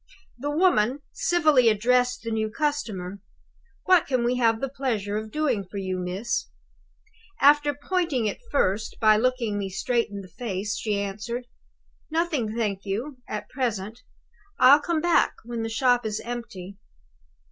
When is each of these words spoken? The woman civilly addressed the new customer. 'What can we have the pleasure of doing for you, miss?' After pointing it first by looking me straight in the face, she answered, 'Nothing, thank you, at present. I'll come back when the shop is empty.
The 0.39 0.49
woman 0.49 1.03
civilly 1.11 1.69
addressed 1.69 2.23
the 2.23 2.31
new 2.31 2.49
customer. 2.49 3.19
'What 3.83 4.07
can 4.07 4.23
we 4.23 4.37
have 4.37 4.59
the 4.59 4.67
pleasure 4.67 5.15
of 5.15 5.29
doing 5.29 5.63
for 5.63 5.77
you, 5.77 5.99
miss?' 5.99 6.47
After 7.39 7.75
pointing 7.75 8.25
it 8.25 8.39
first 8.49 8.95
by 8.99 9.17
looking 9.17 9.59
me 9.59 9.69
straight 9.69 10.09
in 10.09 10.21
the 10.21 10.27
face, 10.27 10.75
she 10.75 10.97
answered, 10.99 11.45
'Nothing, 12.09 12.55
thank 12.55 12.83
you, 12.83 13.19
at 13.29 13.47
present. 13.49 14.01
I'll 14.57 14.81
come 14.81 15.01
back 15.01 15.35
when 15.43 15.61
the 15.61 15.69
shop 15.69 16.03
is 16.03 16.19
empty. 16.21 16.77